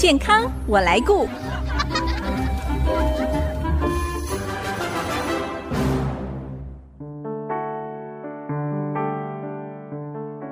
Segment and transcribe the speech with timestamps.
[0.00, 1.28] 健康我来顾。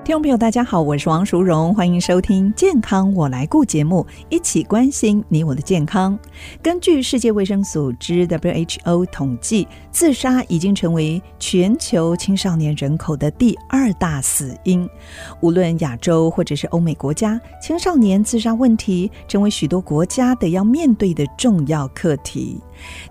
[0.09, 6.19] 听众朋友，大家好，我是王淑荣，欢迎收听《健康我来顾》节目，一起关心你我的健康。
[6.63, 14.89] 根据世界卫生组织 WHO 统计，自杀已经成为全球青少年人口的第二大死因。
[15.43, 22.59] 无论亚洲或者是欧美国家，青少年自杀问题成为许多国家得要面对的重要课题。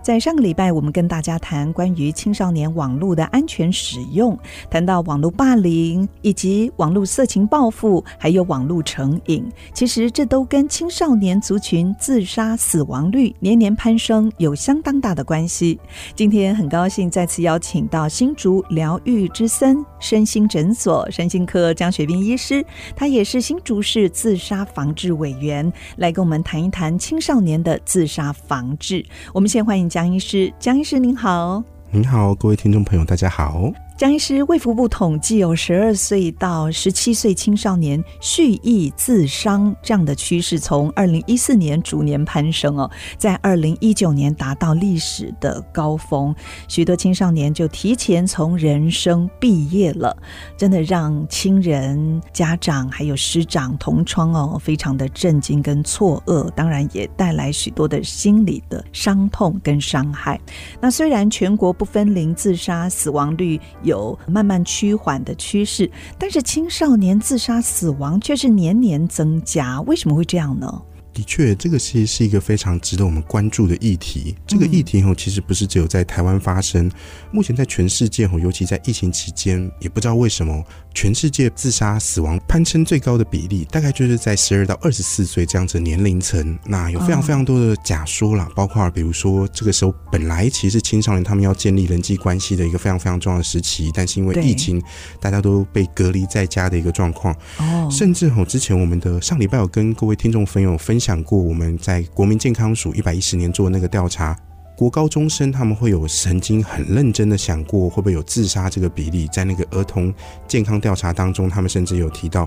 [0.02, 4.38] 在上个礼拜，我们跟大家谈关于青少年网络的安全使用，
[4.70, 9.44] 谈到网络霸凌以及网络色情报复，还有网络成瘾。
[9.72, 15.78] 其实这都跟青少年族群自杀死亡率年年攀升有相当大的关系。
[16.14, 22.64] 今天很高兴再次邀请到新竹疗愈之森身心诊所身心科江雪冰医师，
[22.96, 29.06] 他也是新竹市自杀防治委员，来跟我们谈一谈青少年的自杀防治。
[29.32, 29.68] 我们先。
[29.68, 31.62] 欢迎江医师，江医师您好。
[31.90, 33.70] 您好，各位听众朋友，大家好。
[33.98, 46.32] 江医师，卫福部统计有十二岁到十七岁青少年蓄意自伤这样的趋势，从二零一四年逐年攀升哦，在二零一九年达到历史的高峰，
[46.68, 50.16] 许多青少年就提前从人生毕业了，
[50.56, 60.40] 真的让亲人、家长还有师长同窗哦，非常的震惊跟错愕，当然也带来许多的心理的伤痛跟伤害。
[60.80, 70.82] 那虽然全国不分龄自杀死亡率，有慢慢趋缓的趋势，但是青少年自杀死亡却是年年增加，为什么会这样呢？
[71.14, 74.36] 的确，这个其实是一个非常值得我们关注的议题。
[74.46, 76.88] 这个议题吼，其实不是只有在台湾发生，
[77.32, 80.62] 目前在全世界吼，尤其在疫情期间，也不知道为什么。
[81.00, 86.58] 全世界自杀死亡攀升最高的比例，大概就是在十二到二十四岁这样子的年龄层。
[86.66, 94.82] 那有非常非常多的假说啦，包括比如说这个时候本来其实是青少年他们要建立人际关系的一个非常非常重要的时期，但是因为疫情，
[95.20, 97.32] 大家都被隔离在家的一个状况。
[97.58, 104.36] 哦，甚至吼，之前我们的上礼拜有跟各位听众朋友分享过，我们在国民健康署一百一十年做那个调查。
[104.78, 110.14] 国高中生他们会有曾经很认真的想过会不会有自杀这个比例，在那个儿童
[110.46, 112.46] 健康调查当中，他们甚至有提到。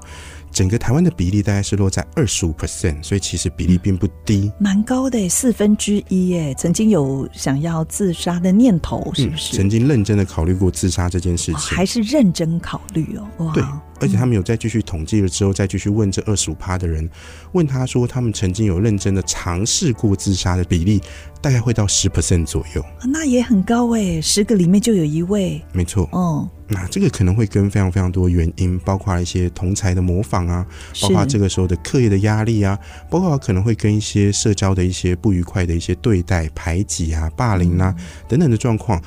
[0.52, 6.54] 整个台湾的比例大概是落在二十五 percent，所以其实比例并不低，蛮、嗯、高的，四分之一耶。
[6.58, 9.56] 曾经有想要自杀的念头，是不是？
[9.56, 13.46] 嗯、曾经认真的考虑过自杀这件事情，还是认真考虑哦。
[13.46, 13.64] 哇，对，
[14.00, 17.10] 而且他们有再继续统计了之后，再继续问这二十五趴的人，
[17.54, 21.02] 问他说他们曾经有认真的尝试过自杀的比例，
[21.42, 22.84] 大概会到十 percent 左右。
[23.06, 26.10] 那也很高哎，十个里面就有一位，没错。
[26.12, 26.50] 哦。
[26.72, 30.66] 那这个可能会跟非常非常多原因，包括一些同才的模仿啊，
[31.02, 37.94] 包括这个时候的课业的压力啊，包括可能会跟一些社交的一些不愉快的一些对待、排挤啊、霸凌啊
[38.28, 39.02] 等等的状况。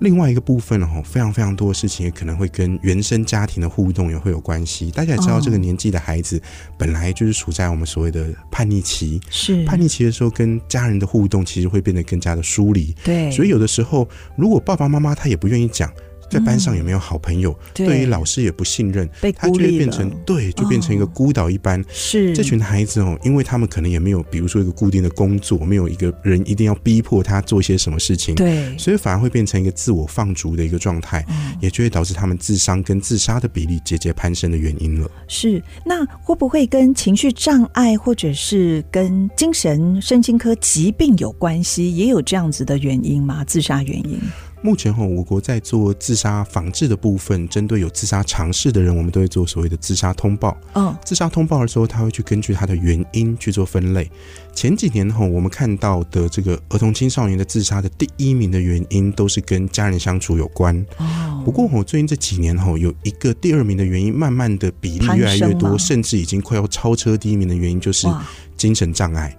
[0.00, 4.92] 另外一个部分哦，非常非常多的事情也可能会跟原生家庭的互动也会有关系。
[4.92, 6.40] 大家也知道，这个年纪的孩子
[6.78, 12.94] 本来就是处在我们所谓的叛逆期，是叛逆期的时候，跟家人的互动其实会变得更加的疏离。
[13.02, 15.92] 对，所以有的时候，如果爸爸妈妈他也不愿意讲。
[16.28, 21.82] 在班上也没有好朋友，嗯、对，于老师也不信任，他就会变成对，就变成一个孤岛一般。
[21.90, 35.10] 是、哦、这群孩子哦，因为他们可能也没有，比如说一个固定的工作，没有一个人一定要逼迫他做些什么事情，对，所以反而会变成一个自我放逐的一个状态，嗯、也就会导致他们自伤跟自杀的比例节节攀升的原因了。
[35.26, 41.96] 是，那会不会跟情绪障碍或者是跟精神身心科疾病有关系？
[41.96, 43.44] 也有这样子的原因吗？
[43.44, 44.18] 自杀原因？
[44.60, 50.56] 目前哈，我国在做自杀防治的部分，针对有自杀尝试的人，我们都会做所谓的自杀通报。
[50.74, 54.10] 嗯，自杀通报的时候，他会去根据他的原因去做分类。
[54.52, 60.76] 前几年哈，我们看到的这个儿童青少年的自杀的第一名的原因，都是跟家人相处有关。
[60.96, 68.08] 哦，不过我最近这几年哈，有一个第二名的原因，慢慢的比例越来越多，甚至已经快要超车第一名的原因，就是
[68.56, 69.36] 精神障碍。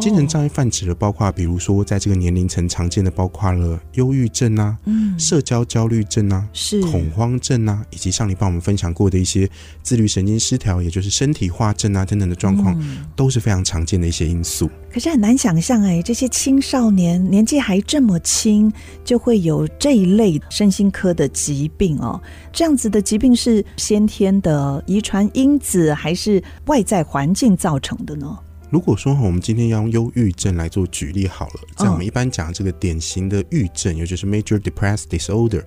[0.00, 9.48] 精神障碍泛指的包括，比如说在这个年龄层常见的，包括了忧郁症啊，嗯，社交焦虑症啊，是恐慌症啊，以及上礼拜我们分享过的一些
[9.82, 12.78] 自律神经失调，也就是身体化症啊等等的状况，
[13.14, 14.70] 都是非常常见的一些因素。
[14.92, 18.72] 可是很难想象哎，这些青少年年纪还这么轻，
[19.04, 22.20] 就会有这一类身心科的疾病哦。
[22.52, 28.38] 这样子的疾病是先天的遗传因子，还是外在环境造成的呢？
[28.76, 35.64] 如果说我们今天要用忧郁症来做举例好了，在我们一般讲这个典型的郁症，也就是 Major Depressive Disorder，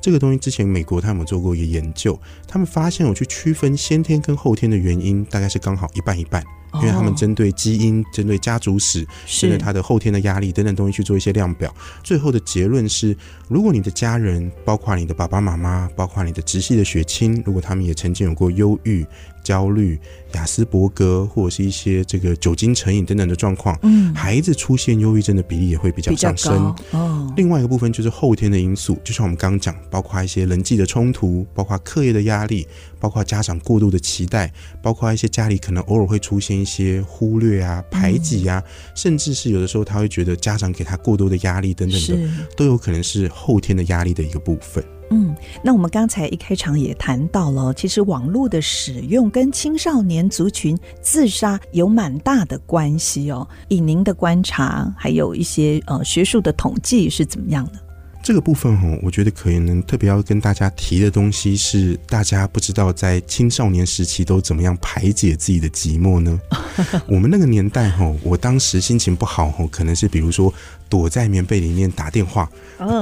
[0.00, 2.16] 这个东西之前美国他们有做过一个研究，
[2.46, 6.40] 他们发现我去区分先天跟后天的原因，大概是刚好一半一半。
[6.74, 11.74] 因为他们针对基因、针对家族史、针对他的后天的压力等等东西去做一些量表。
[12.02, 13.16] 最后的结论是，
[13.48, 19.06] 如果你的家人，包括你的爸爸妈妈，包括你的直系的血亲，如果他们也曾经有过忧郁、
[19.44, 19.98] 焦虑、
[20.34, 26.74] 雅斯伯格或者是一些这个酒精成瘾等等的状况，嗯，孩子出现忧郁症的比例也会比较上升。
[26.92, 32.66] 哦，另外一个部分就是后天的因素，就像我们刚刚讲，包括一些人际的冲突，包括课业的压力，
[33.00, 42.16] 包括家长过度的期待，包括一些家里可能偶尔会出现一些忽略啊、排挤啊，嗯，甚至是有的时候他会觉得家长给他过多的压力等等的，
[42.56, 44.82] 都有可能是后天的压力的一个部分。
[45.10, 53.46] 嗯，那我们刚才一开场也谈到了，其实网络的使用跟青少年族群自杀有蛮大的关系哦。
[53.68, 57.72] 以您的观察，还有一些呃学术的统计是怎么样的？
[58.22, 66.40] 这个部分哈，我觉得可能特别要跟大家提的东西是，大家不知道在青少年时期都怎么样排解自己的寂寞呢？
[67.08, 70.54] 我们那个年代哈，我当时心情不好哈，可能是比如说
[70.88, 72.48] 躲在棉被里面打电话，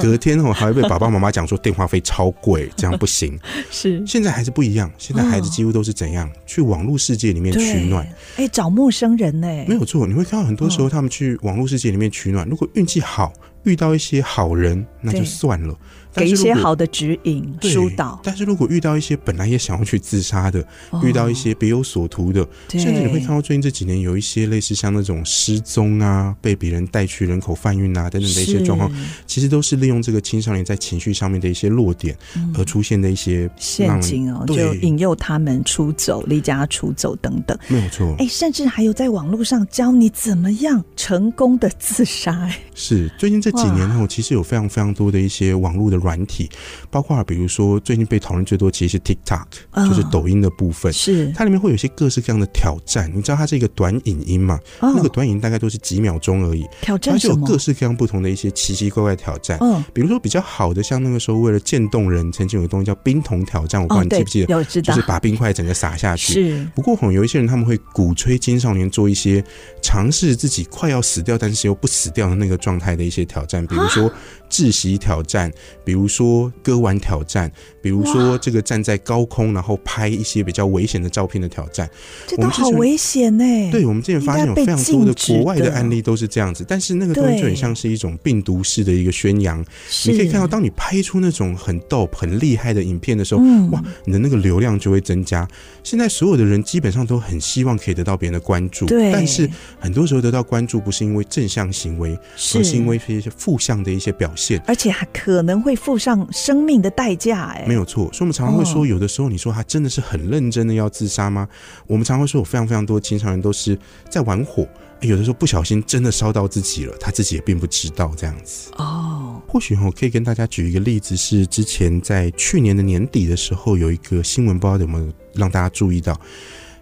[0.00, 3.38] 隔天哦还会被爸爸妈妈讲说电话费超贵，这样不行。
[3.70, 8.08] 是，现在还是不一样，现在孩子几乎都是怎样去网络世界里面取暖？
[8.36, 9.46] 哎，找陌生人呢？
[9.68, 13.30] 没有错，你会看到很多时候他们去网络世界里面取暖，如果运气好。
[13.64, 15.76] 遇到一些好人，那就算了。
[16.12, 18.18] 给一些好的指引、疏导。
[18.24, 20.60] 但是如果遇到一些本来也想要去自杀的，
[20.90, 28.90] 哦、遇到一些别有所图的，甚至你会看到最近这几年有一些类似像那种失踪啊、被别人带去人口贩运啊等等的一些状况，
[29.24, 32.18] 其实都是利用这个青少年在情绪上面的一些弱点
[32.56, 37.56] 而出现的一些陷阱哦，就引诱他们出走、离家出走等等。
[37.68, 42.36] 没有错，哎，甚至还有在网络上教你怎么样成功的自杀。
[42.40, 46.00] 哎，是最近这几年后，其实有非常非常多的一些网络的。
[46.00, 46.48] 软体，
[46.90, 50.90] 包括比如说最近被讨论最多，其实是 TikTok，、哦、就是抖音的部分。
[50.90, 53.12] 是它里面会有一些各式各样的挑战。
[53.14, 54.58] 你知道它是一个短影音嘛？
[54.80, 56.66] 哦、那个短影音大概都是几秒钟而已。
[56.80, 57.12] 挑战？
[57.12, 59.58] 它就有各式各样不同的一些奇奇怪怪的挑战。
[59.60, 64.54] 嗯、哦，比如说比较好的，像那个时候为了渐冻人，曾经有个东西叫冰桶挑战，我不知道你记不记得？
[64.54, 64.94] 哦、有知道。
[64.94, 66.32] 就是把冰块整个撒下去。
[66.32, 66.66] 是。
[66.74, 69.44] 不过吼，有一些人他们会鼓吹青少年做一些
[69.82, 74.10] 尝试自己快要死掉，但是又不死掉的那个状态的一些挑战，比如说
[74.50, 75.52] 窒息挑战。
[75.82, 77.50] 比如说割腕挑战，
[77.82, 81.90] 比如说这个站在高空然后拍一些比较危险的照片的挑战，
[82.28, 83.44] 这都好危险呢。
[83.72, 89.64] 对，我们之前发现有非常多的国外的案例都是这样子，但是那个东西就很像是一种病毒式的一个宣扬。
[90.06, 95.48] 你可以看到，当你拍出那种很 dope 很厉害的影片的时候，哇，你的那个流量就会增加。
[95.82, 99.10] 现在所有的人基本上都很希望可以得到别人的关注，对。
[99.12, 99.50] 但是
[99.80, 102.16] 很多时候得到关注不是因为正向行为，
[102.54, 105.76] 而是因为一些负向的一些表现，而且还可能会。
[105.80, 108.04] 付上生命的代价，哎，没有错。
[108.12, 111.48] 所以，我们常常会说，有的时候，你说他真的是很认真的要自杀吗？
[111.86, 113.78] 我们常常会说，有非常非常多青少年都是
[114.10, 114.68] 在玩火，
[115.00, 118.70] 有的时候不小心真的烧到自己了，他自己也并不知道这样子。
[118.76, 126.14] 哦，或许我可以跟大家举一个例子，是之前在去年的年底的时候，有一个新闻，不知道有没有让大家注意到，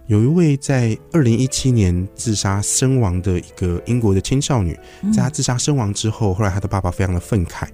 [0.08, 4.74] 有一位在二零一七年自杀身亡的一个英国的青少女，
[5.12, 7.68] 在她自杀身亡之后，后来她的爸爸非常的愤慨。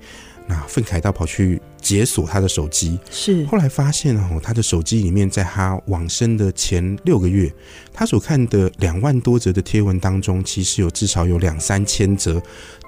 [0.49, 7.53] 那愤慨到跑去解锁他的手机，是后来发现哦，他的手机里面，在他往生的前六个月，
[7.93, 12.43] 他所看的两万多则的贴文当中，其实有至少有两三千则。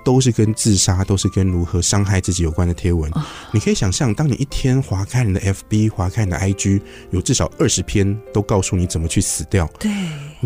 [0.04, 3.11] 都是跟自杀，都是跟如何伤害自己有关的贴文。
[3.52, 6.80] 你可以想象，当你一天划开你的 FB，划开你的 IG，
[7.11, 9.68] 有至少二十篇都告诉你怎么去死掉。
[9.80, 9.90] 对，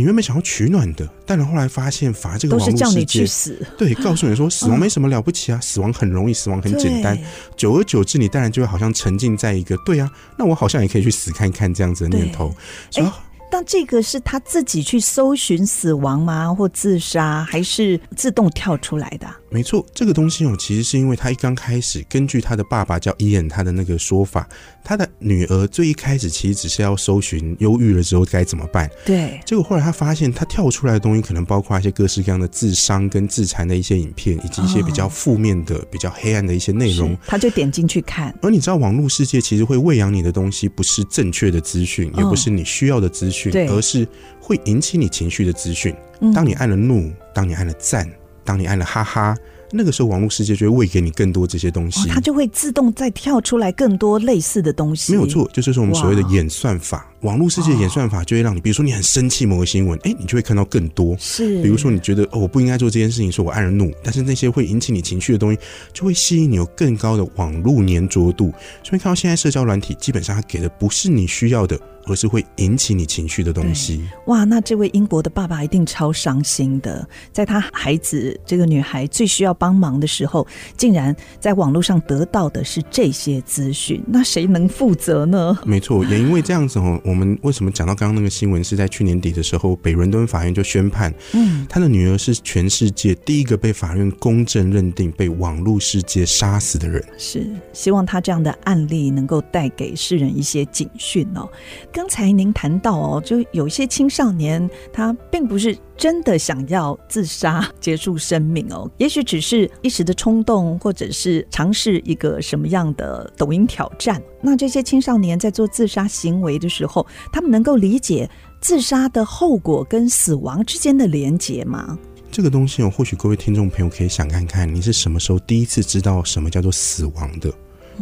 [0.01, 3.55] 你原本想要取暖的，但是后来发现，反而这个网络世界都是叫你去死。
[3.77, 7.19] 对，告诉你说死亡没什么了不起啊，死亡很容易，死亡很简单。
[7.55, 12.51] 久而久之，你当然就会好像沉浸在一个对啊，那我好像也可以去死看看这样子的念头。
[12.91, 13.07] 所以。
[13.53, 16.55] 但这个是他自己去搜寻死亡吗？
[16.55, 19.27] 或自杀，还是自动跳出来的？
[19.51, 24.49] 没错，这个东西哦，其实是因为他一刚开始，根据他的爸爸叫伊恩，他的那个说法，
[24.85, 28.89] 他的女儿最一开始其实只是要搜寻忧郁了之后该怎么办。
[29.05, 38.33] 对，结果后来他发现，他跳出来的东西可能包括一些各式各样的自伤跟自残的一些影片，以及一些比较负面的、哦、比较黑暗的一些内容，他就点进去看。
[38.43, 44.07] 而你知道，网络世界其实会喂养你的东西，不是正确的资讯，也不是你需要的资讯，对，而是
[44.41, 45.93] 会引起你情绪的资讯。
[46.35, 48.09] 当你按了怒，当你按了赞。
[48.45, 49.37] 当你按了哈哈，
[49.73, 55.13] 那个时候网络世界就会喂给你更多这些东西，哦，它就会自动再跳出来更多类似的东西。
[55.13, 61.17] 没有错，就是说我们所谓的演算法，网络世界的演算法就会让你，比如说你很生气某个新闻，哎，你就会看到更多。
[61.19, 65.59] 是，比如说你觉得哦，我不应该做这件事情，说我爱人怒，但是那些会引起你情绪的东西，
[65.93, 68.53] 就会吸引你有更高的网络粘着度。
[68.83, 71.79] 所以看到现在社交软体，基本上它给的不是你需要的。
[72.07, 74.03] 而是会引起你情绪的东西。
[74.27, 80.45] 哇，那这位英国的爸爸一定超伤心的，在他孩子这个女孩最需要帮忙的时候，
[80.79, 85.57] 竟然在网络上得到的是这些资讯，那谁能负责呢？
[85.65, 97.05] 没错，也因为这样子哦，我们为什么讲到刚刚那个新闻是在去年底的时候，北伦敦法院就宣判，嗯，他的女儿是全世界第一个被法院公正认定被网络世界杀死的人。
[97.19, 101.51] 是，希望他这样的案例能够带给世人一些警讯哦。
[101.93, 114.19] 刚才您谈到哦，就有些青少年他并不是真的想要自杀结束生命哦，也许只是一时的冲动，或者是尝试一个什么样的抖音挑战。
[114.41, 118.27] 那这些青少年在做自杀行为的时候，他们能够理解
[118.63, 121.99] 自杀的后果跟死亡之间的连结吗？
[122.33, 127.53] 这个东西哦，或许各位听众朋友可以想看看，你是什么时候第一次知道什么叫做死亡的？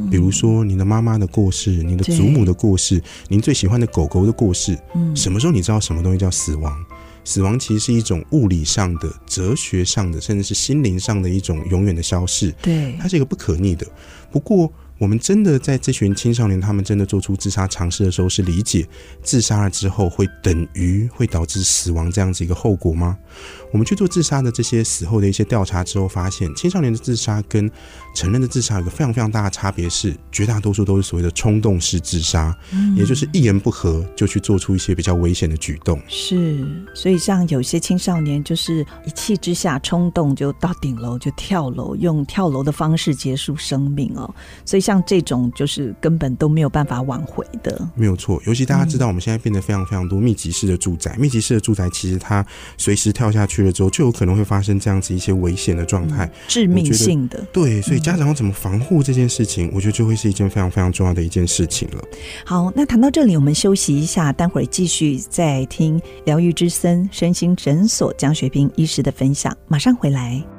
[0.08, 4.78] 比如说，你的妈妈的过世，你的祖母的过世，您最喜欢的狗狗的过世，
[5.16, 6.72] 什么时候你知道什么东西叫死亡？
[7.28, 12.50] 死亡其实是一种物理上的、哲学上的，甚至是心灵上的一种永远的消逝。
[12.62, 13.86] 对，它是一个不可逆的。
[14.32, 18.88] 不过，我们真的在这群青少年，他们真的做出自杀尝试的时候，是理解
[19.22, 23.18] 自杀了之后会等于会导致死亡这样子一个后果吗？
[23.70, 27.70] 我们去做自杀的这些死后的一些调查之后，发现青少年的自杀跟
[28.14, 36.00] 成人的自杀有个非常非常大的差别，是绝大多数都是所谓的冲动式自杀，嗯，也就是一言不合就去做出一些比较危险的举动。
[36.08, 44.34] 是，所以像有些青少年就是一气之下冲动就到顶楼就跳楼，用跳楼的方式结束生命哦。
[44.64, 47.88] 所以像这种就是根本都没有办法挽回的。
[47.94, 52.44] 没有错，尤其大家知道我们现在变得非常非常多密集式的住宅，密集式的住宅其实它
[52.76, 53.58] 随时跳下去。
[53.58, 57.44] 了之后，就有可能会发生这样子一些危险的状态，致命性的。
[57.52, 62.02] 对，所以家长要怎么防护这件事情，嗯，我觉得就会是一件非常非常重要的一件事情了。
[62.44, 70.57] 好，那谈到这里，我们休息一下，待会儿继续再听疗愈之森身心诊所江学斌医师的分享，马上回来。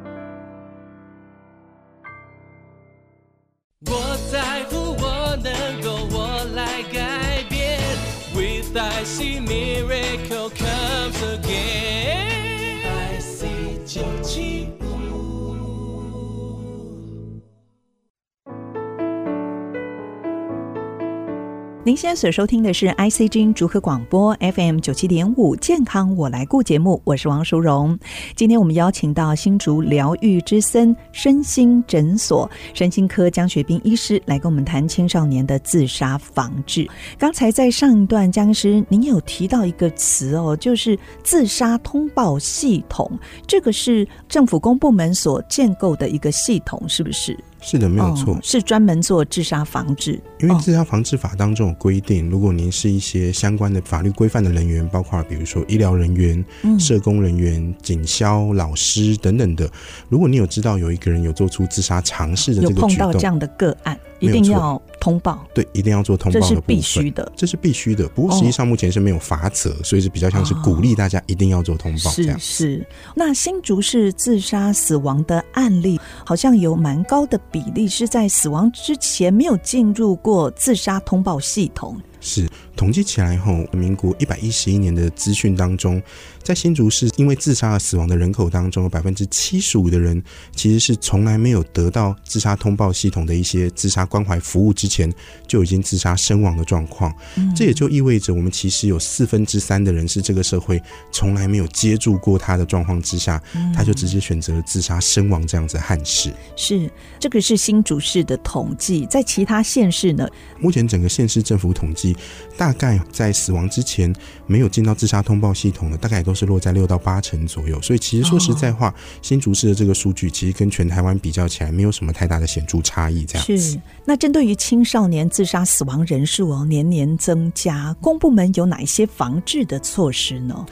[22.00, 28.00] 现在所收听的是 ICG 竹科广播 FM 九七点五健康我来顾节目，我是王淑荣。
[28.38, 36.88] 今天我们邀请到新竹疗愈之森身心诊所身心科江学斌医师来跟我们谈青少年的自杀防治。
[37.18, 43.12] 刚才在上一段，江医师您有提到一个词哦，就是自杀通报系统，
[43.46, 47.38] 这个是政府公部门所建构的一个系统，是不是？
[47.62, 50.20] 是的，没有错，哦、是专门做自杀防治。
[50.40, 59.70] 因为自杀防治法当中有规定，如果您是一些相关的法律规范的人员，包括比如说医疗人员、嗯、社工人员、警消、老师等等的，
[60.08, 64.00] 如果你有知道有一个人有做出自杀尝试的这个举动，有碰到这样的个案。
[64.20, 68.08] 一定要通报，对，一定要做通报这是必须的，这是必须的。
[68.10, 72.38] 不过实际上目前是没有法则，所以是比较像是鼓励大家一定要做通报这样。
[72.40, 72.88] 是是。
[73.16, 82.00] 那新竹市自杀死亡的案例，好像有蛮高的比例是在死亡之前没有进入过自杀通报系统。
[82.22, 86.02] 是统计起来后，民国一百一十一年的资讯当中，
[86.44, 90.22] 在新竹市因为自杀而死亡的人口当中，有百分之七十五的人
[90.56, 95.12] 其实是从来没有得到自杀通报系统的一些自杀关怀服务之前
[95.48, 97.14] 就已经自杀身亡的状况。
[97.36, 97.54] 嗯。
[97.56, 103.42] 这也就意味着，我们其实有四分之三的人是这个社会从来没有接触过他的状况之下，
[103.74, 106.34] 他就直接选择了自杀身亡这样子的憾事。
[106.56, 110.28] 是这个是新竹市的统计，在其他县市呢？
[110.60, 112.09] 目前整个县市政府统计。
[112.58, 114.14] 大概在死亡之前
[114.46, 117.82] 没有进到自杀通报系统的，大概都是落在六到八成左右。
[117.82, 123.26] 所以其实说实在话，哦、新竹市的这个数据其实跟全台湾比较起来，没有什么太大的显著差异。
[123.26, 123.58] 这样子。
[123.58, 123.80] 是。
[124.06, 130.66] 那针对于青少年自杀死亡人数哦年年增加，公部门有哪一些防治的措施呢？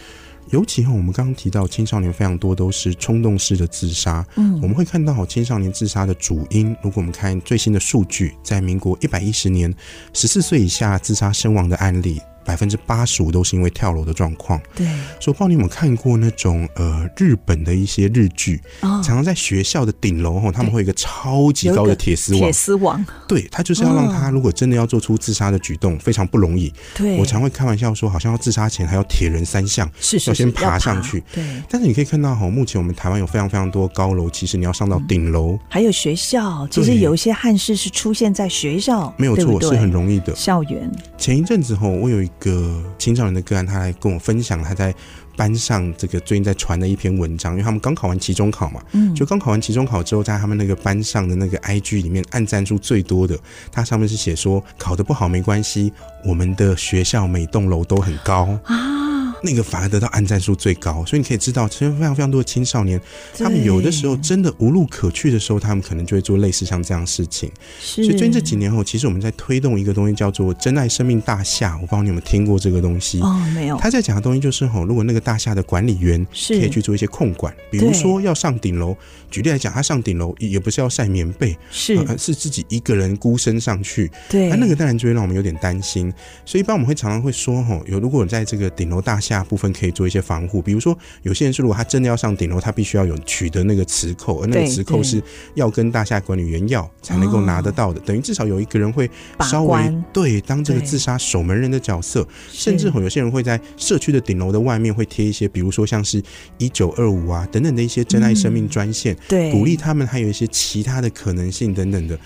[0.51, 6.75] 尤其哈，我们刚刚提到青少年非常多都是冲动式的自杀，嗯，我们会看到青少年自杀的主因。
[6.82, 9.74] 如果我们看最新的数据，在民国一百一十年，
[10.13, 12.22] 十四岁以下自杀身亡的案例。
[12.48, 14.60] 百分之八十五都是因为跳楼的状况。
[14.74, 14.88] 对，
[15.20, 22.42] 所以不知道你有没有看过那种呃日本的一些日剧，哦，常常在学校的顶楼哈，他们会有一个超级高的铁丝网。
[22.42, 26.72] 铁丝网，对，他就是要让他如果真的要做出自杀的举动，非常不容易。
[26.96, 31.22] 对，我常会开玩笑说，好像要自杀前还要铁人三项，是，是，是要先爬上去。
[31.34, 40.34] 对，但是你可以看到哈，目前我们台湾有非常非常多高楼，其实你要上到顶楼，嗯，还有学校，其实有一些憾事是出现在学校，没有错，是很容易的。
[40.36, 40.89] 校园。
[41.18, 44.94] 前一阵子哈，我有一个青少年的个案，他来跟我分享他在
[45.36, 53.38] 班上这个最近在传的一篇文章，因为他们刚考完期中考嘛，嗯，就刚考完期中考之后，在他们那个班上的那个 IG 里面，按赞数最多的，
[53.72, 55.94] 他上面是写说考得不好没关系，
[56.25, 59.07] 我们的学校每栋楼都很高啊。
[59.44, 63.00] 那个反而得到按赞数最高，所以你可以知道，其实非常非常多的青少年，
[63.38, 67.51] 他们有的时候真的无路可去的时候，他们可能就会做类似像这样的事情。
[67.79, 71.75] 所以最近这几年后，其实我们在推动一个东西，叫做“珍爱生命大厦”。
[71.82, 73.20] 我不知道你有没有听过这个东西？
[73.22, 73.77] 哦，没有。
[73.77, 78.96] 他在讲的东西就是吼，如果那个大厦的管理员可以去做一些控管，比如说要上顶楼，
[79.29, 84.12] 举例来讲，他上顶楼也不是要晒棉被，是、呃、是自己一个人孤身上去。
[84.29, 86.12] 对，那那个当然就会让我们有点担心。
[86.46, 95.22] 所以一般我们会常常会说，吼，有如果在这个顶楼大厦部分可以做一些防护，比如说有些人是如果他真的要上顶楼，他必须要有取得那个磁扣，而那个磁扣是
[95.55, 99.10] 要跟大厦管理员要才能够拿得到的，等于至少有一个人会
[99.41, 99.79] 稍微
[100.13, 106.24] 对当这个自杀守门人的角色，甚至有些人会在社区的顶楼的外面会贴一些，比如说像是
[106.57, 112.17] 一九二五啊等等的一些珍爱生命专线，对，鼓励他们还有一些其他的可能性等等的。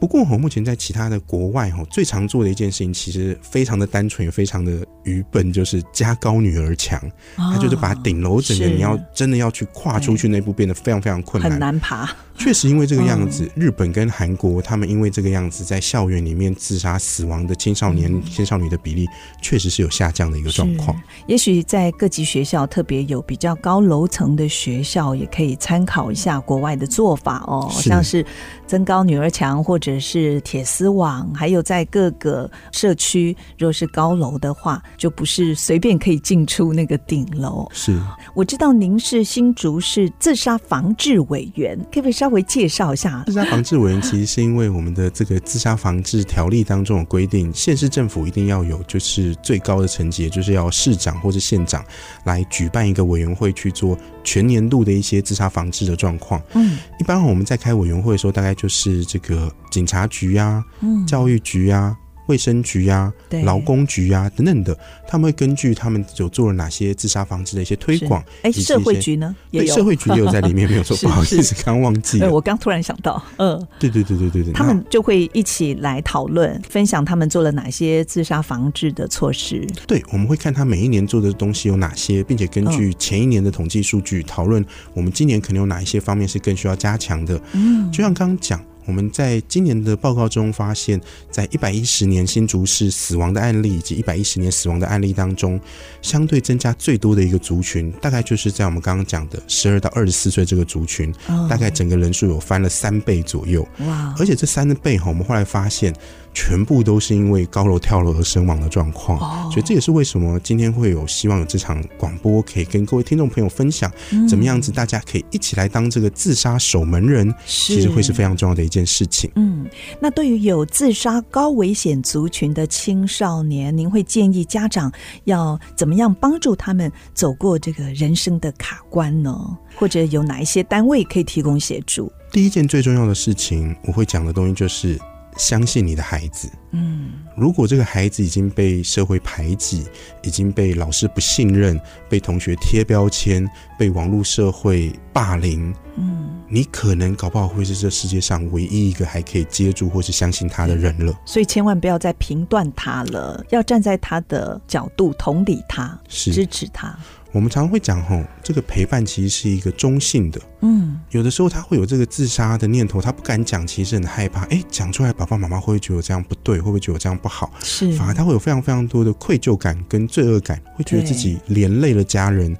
[0.00, 7.00] 不过，哈，目前在其他的国外，哈，最常做的一件事情，其实非常的单纯，也非常的愚笨，就是家高女儿强。
[7.36, 12.10] 他就是把顶楼整个，你要真的要去跨出去那步，变得非常非常困难，很难爬。
[12.36, 19.06] 确实，因为这个样子，日本跟韩国他们因为这个样子，在校园里面自杀死亡的青少年、青少女的比例，
[19.40, 21.00] 确实是有下降的一个状况。
[21.28, 28.26] 也许在各级学校，特别有比较高楼层的学校，也可以参考一下国外的做法哦，像是
[28.66, 37.68] 增高女儿墙，或者是铁丝网，还有在各个社区，若是高楼的话，就不是随便可以进出那个顶楼。
[37.72, 37.98] 是，
[38.34, 43.22] 我知道您是新竹市自杀防治委员，可不可以稍微介绍一下？
[43.26, 51.84] 自杀防治委员其实是因为我们的这个自杀防治条例当中有规定，县市政府一定要有就是最高的层级，也就是要市长或者县长
[52.24, 56.40] 来举办一个委员会去做全年度的一些自杀防治的状况。
[56.54, 61.96] 嗯，一般我们在开委员会的时候，大概就是这个警察局啊，嗯，教育局啊。
[62.26, 68.24] 卫生局呀、啊、劳工局呀、啊、等等的，他们会根据他们有做了哪些自杀防治的一些推广。
[68.42, 69.34] 哎，社会局呢？
[69.50, 70.96] 对，社会局也有在里面，没有错。
[71.04, 72.32] 不好意思，刚忘记了。
[72.32, 79.66] 我刚突然想到， 嗯，对对对对对对，他们就会一起来讨论、分享他们做了哪些自杀防治的措施。
[79.86, 87.40] 对，我们会看他每一年做的东西有哪些，并且根据前一年的统计数据讨论，我们今年可能有哪一些方面是更需要加强的。
[87.52, 88.64] 嗯，就像刚刚讲。
[88.86, 95.60] 我们在今年的报告中发现，在一百一十年新竹市死亡的案例以及一百一十年死亡的案例当中，
[96.02, 101.12] 相对增加最多的一个族群，大概就是在我们刚刚讲的十二到二十四岁这个族群，
[101.48, 103.66] 大概整个人数有翻了三倍左右。
[103.80, 104.14] 哇！
[104.18, 105.94] 而且这三倍哈，我们后来发现。
[106.34, 113.90] 全部都是因为高楼跳楼而身亡的状况，所以这也是为什么今天会有希望有这场广播，可以跟各位听众朋友分享，
[114.28, 119.30] 怎么样子大家可以一起来当这个自杀守门人，其实会是非常重要的一件事情。
[119.36, 119.64] 嗯，
[120.00, 124.92] 那对于有自杀高危险族群的青少年，您会建议家长
[125.24, 129.56] 要怎么样帮助他们走过这个人生的卡关呢？
[129.76, 132.12] 或者有哪一些单位可以提供协助？
[132.32, 134.98] 第一件最重要的事情，我会讲的东西就是。
[135.36, 136.48] 相信你的孩子。
[136.72, 139.86] 嗯，如果这个孩子已经被社会排挤，
[140.22, 151.16] 已经被老师不信任，被同学贴标签，被网络社会霸凌，嗯，你可能搞不好会是这世界上唯一一个还可以接住或是相信他的人了。
[151.24, 156.98] 所以千万不要再评断他了，要站在他的角度同理他，支持他。
[157.34, 160.40] 我们常常会讲吼，这个陪伴其实是一个中性的。
[160.60, 164.44] 嗯，有的时候他会有这个自杀的念头，他不敢讲，其实很害怕。
[164.44, 166.58] 哎，讲出来，爸爸妈妈会不会觉得这样不对？
[166.58, 167.52] 会不会觉得这样不好？
[167.60, 172.56] 是，反而他会有非常非常多的愧疚感跟罪恶感，会觉得自己连累了家人。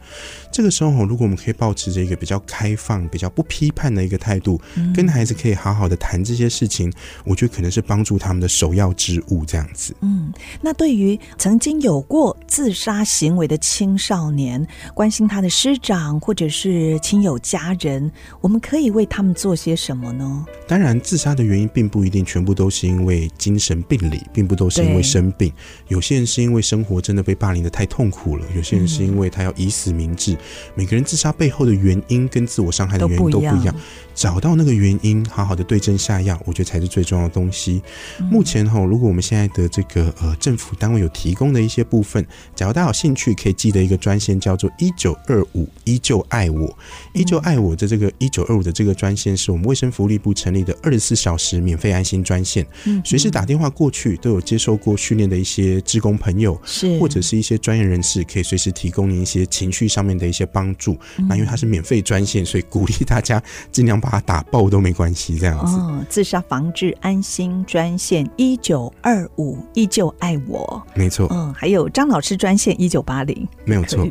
[0.51, 6.93] 这个时候，如果我们可以保持着一个比较开放、比较不批判的一个态度，嗯、跟孩子可以好好的谈这些事情，
[7.25, 9.45] 我觉得可能是帮助他们的首要之物。
[9.47, 10.33] 这样子，嗯，
[10.63, 14.64] 那对于曾经有过自杀行为的青少年，
[14.95, 20.45] 关心他的师长或者是亲友家人，我们可以为他们做些什么呢？
[20.67, 25.53] 当然，自杀的原因并不一定全部都是因为精神病理，并不都是因为生病。
[25.89, 30.37] 有些人是因为生活真的被霸凌的太痛苦了，有些人是因为他要以死明志。
[30.75, 33.75] 每个人自杀背后的原因跟自我伤害的原因都不一样。
[34.15, 37.83] 找到那个原因，好好的对症下药，我觉得才是最重要的东西。
[38.21, 42.25] 嗯、目前哈，如果我们现在的这个呃政府单位有提供的一些部分，
[42.55, 46.77] 假如大家有兴趣，可以记得一个专线叫做一九二五，依旧爱我，
[47.15, 60.97] 依旧爱我的这个一九二五的这个专线是我们卫生福利部成立的二十四小时免费安心专线，嗯，随时打电话过去都有接受过训练的一些职工朋友，是或者是一些专业人士，可以随时提供您一些情绪上面的一些帮助。
[61.29, 63.95] 那因为它是免费专线，所以鼓励大家尽量。
[64.05, 65.77] 把它打爆都没关系，这样子。
[65.77, 71.27] 哦，自杀防治安心专线一九二五，依旧爱我，没错。
[71.31, 74.07] 嗯，还有张老师专线一九八零，没有错。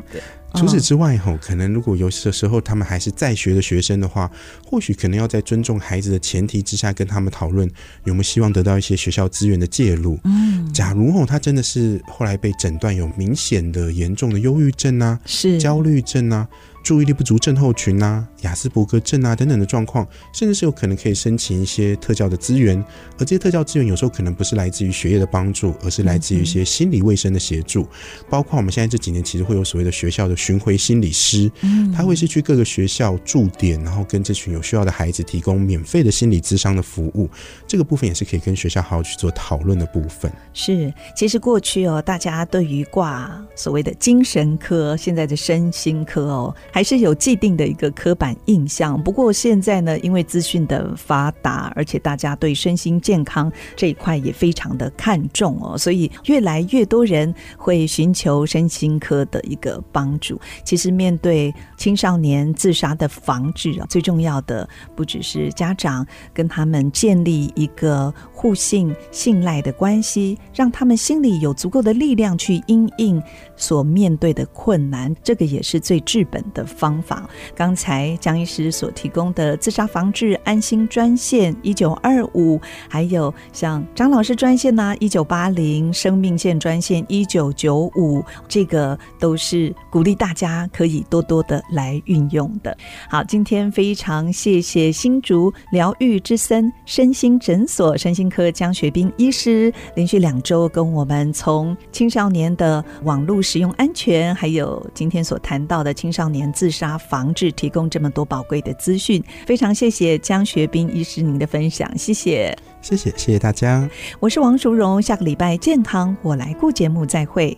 [0.55, 4.29] 除此之外，吼，可能如果有的时候他们还是在学的学生的话，
[4.65, 7.69] 或许可能要在尊重孩子的前提之下，跟他们讨论
[8.03, 10.19] 有没有希望得到一些学校资源的介入。
[10.23, 16.47] 嗯，假如吼他真的是后来被诊断有明显的严重的忧郁症啊，是焦虑症啊。
[16.83, 22.77] 注意力不足症候群啊、亚斯伯格症啊等等的状况，甚至是有可能可以申请一些特教的资源，
[23.17, 27.87] 而这些特教资源有时候可能不是来自于学业的帮助，而是来自于一些心理卫生的协助。
[28.29, 31.49] 包括我们现在这几年其实会有所谓的学校的巡回心理师，
[31.95, 37.29] 他会是去各个学校驻点，然后跟这群有需要的孩子提供免费的心理咨商的服务。
[37.65, 40.29] 这个部分也是可以跟学校好好去做讨论的部分。
[40.53, 46.53] 是，其实过去哦，大家对于挂所谓的精神科，现在的身心科哦。
[46.73, 60.41] 还是有既定的一个刻板印象，不过现在呢，因为资讯的发达，而且大家对身心健康这一块也非常的看重哦，所以越来越多人会寻求身心科的一个帮助。
[60.63, 73.21] 其实面对青少年自杀的防治啊，最重要的不只是家长跟他们建立一个互信、信赖的关系，让他们心里有足够的力量去因应
[73.55, 77.29] 所面对的困难，这个也是最治本的方法。
[77.55, 92.75] 刚才江医师所提供的自杀防治安心专线一九二五，还有像张老师专线呢一九八零，生命线专线一九九五，这个都是鼓励大家可以多多的来运用的。
[93.09, 113.87] 好，今天非常谢谢新竹疗愈之森身心诊所身心科江学斌医师，连续两周跟我们从青少年的网络使用安全，还有今天所谈到的青少年自杀防治，提供这么多宝贵的资讯，非常谢谢江学斌医师您的分享，谢谢，谢谢，谢谢大家。
[114.19, 117.55] 我是王淑荣，下个礼拜健康我来顾节目再会。